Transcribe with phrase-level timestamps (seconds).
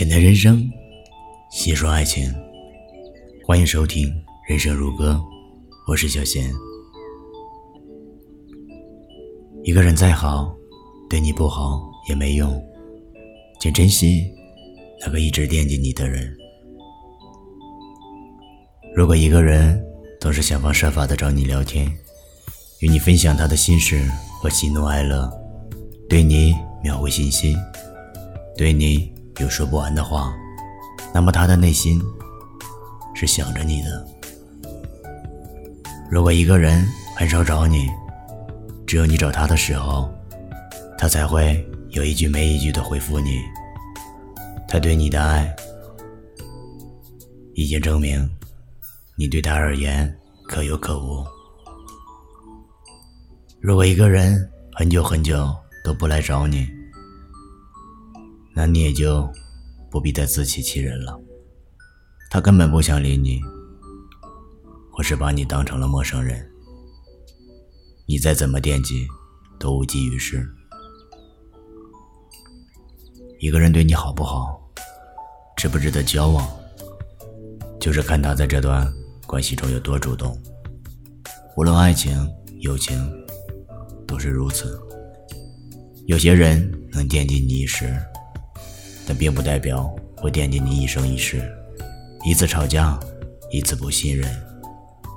[0.00, 0.66] 浅谈人生，
[1.50, 2.34] 细说爱情，
[3.44, 4.08] 欢迎收听
[4.48, 5.12] 《人生如歌》，
[5.86, 6.50] 我是小贤。
[9.62, 10.56] 一个人再好，
[11.10, 12.50] 对你不好也没用，
[13.60, 14.26] 请珍惜
[15.04, 16.34] 那个一直惦记你的人。
[18.96, 19.78] 如果一个人
[20.18, 21.86] 总是想方设法的找你聊天，
[22.78, 25.30] 与你分享他的心事和喜怒哀乐，
[26.08, 27.54] 对你秒回信息，
[28.56, 30.34] 对你有说不完的话，
[31.14, 32.02] 那么他的内心
[33.14, 34.06] 是想着你的。
[36.10, 37.88] 如果一个人很少找你，
[38.86, 40.12] 只有你找他的时候，
[40.98, 43.40] 他才会有一句没一句的回复你。
[44.68, 45.54] 他对你的爱，
[47.54, 48.28] 已经证明，
[49.16, 50.12] 你对他而言
[50.48, 51.24] 可有可无。
[53.60, 55.48] 如果一个人很久很久
[55.84, 56.68] 都不来找你，
[58.60, 59.26] 那你也就
[59.90, 61.18] 不必再自欺欺人了。
[62.28, 63.40] 他根本不想理你，
[64.92, 66.46] 或是把你当成了陌生人。
[68.04, 69.08] 你再怎么惦记，
[69.58, 70.46] 都无济于事。
[73.38, 74.60] 一个人对你好不好，
[75.56, 76.46] 值不值得交往，
[77.80, 78.86] 就是看他在这段
[79.26, 80.38] 关系中有多主动。
[81.56, 83.10] 无论爱情、友情，
[84.06, 84.78] 都是如此。
[86.04, 87.98] 有些人能惦记你一时，
[89.10, 91.42] 但并不代表会惦记你一生一世。
[92.22, 92.96] 一次吵架，
[93.50, 94.30] 一次不信任，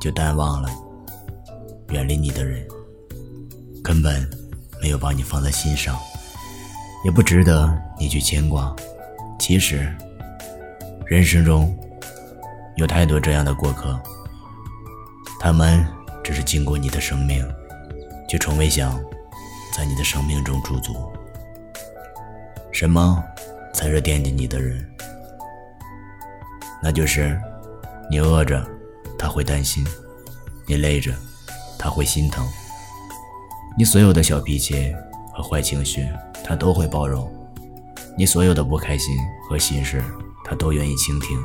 [0.00, 0.70] 就淡忘了
[1.90, 2.66] 远离你的人。
[3.84, 4.26] 根本
[4.80, 5.94] 没有把你放在心上，
[7.04, 8.74] 也不值得你去牵挂。
[9.38, 9.94] 其实，
[11.04, 11.78] 人生中
[12.76, 14.00] 有太多这样的过客，
[15.38, 15.86] 他们
[16.24, 17.46] 只是经过你的生命，
[18.26, 18.98] 却从未想
[19.76, 20.94] 在你的生命中驻足。
[22.70, 23.22] 什么
[23.72, 24.84] 才是惦记你的人？
[26.82, 27.40] 那就是
[28.10, 28.66] 你饿着，
[29.18, 29.84] 他会担心；
[30.66, 31.12] 你累着，
[31.78, 32.46] 他会心疼。
[33.78, 34.94] 你所有的小脾气
[35.32, 36.06] 和坏情绪，
[36.44, 37.26] 他都会包容；
[38.16, 39.16] 你所有的不开心
[39.48, 40.02] 和心事，
[40.44, 41.38] 他都愿意倾听。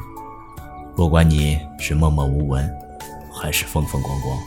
[0.96, 2.70] 不管你是默默无闻，
[3.32, 4.38] 还是风风光光；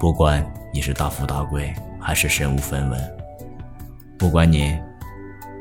[0.00, 2.98] 不管你是大富大贵，还是身无分文；
[4.18, 4.76] 不管你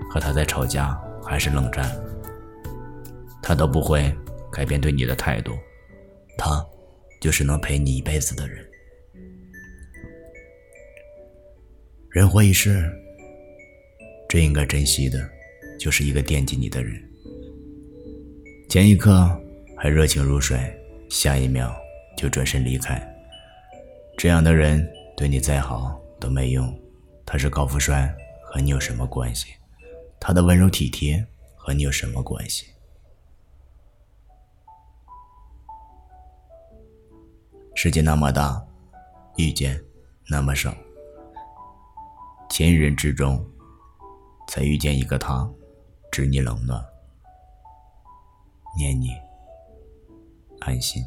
[0.09, 0.97] 和他在吵架，
[1.27, 1.91] 还是冷战，
[3.43, 4.15] 他都不会
[4.51, 5.51] 改变对你的态度。
[6.37, 6.65] 他
[7.19, 8.63] 就是能陪你一辈子的人。
[12.09, 12.89] 人活一世，
[14.29, 15.19] 最应该珍惜的，
[15.79, 17.03] 就是一个惦记你的人。
[18.69, 19.29] 前一刻
[19.75, 20.59] 还热情如水，
[21.09, 21.75] 下一秒
[22.15, 23.01] 就转身离开。
[24.17, 26.73] 这样的人对你再好都没用。
[27.25, 28.13] 他是高富帅，
[28.43, 29.47] 和你有什么关系？
[30.19, 32.67] 他的温柔体贴，和你有什么关系？
[37.75, 38.65] 世界那么大，
[39.35, 39.79] 遇见
[40.29, 40.73] 那么少。
[42.49, 43.45] 千人之中，
[44.47, 45.47] 才遇见一个他，
[46.11, 46.83] 知你冷暖，
[48.75, 49.11] 念你
[50.61, 51.03] 安心。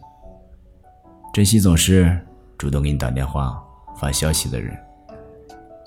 [1.32, 2.24] 珍惜总是
[2.56, 3.60] 主动给你打电话、
[3.96, 4.78] 发消息的人，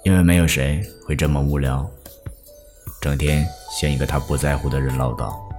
[0.03, 1.89] 因为没有谁会这么无聊，
[3.03, 5.52] 整天向一个他不在乎的人唠叨。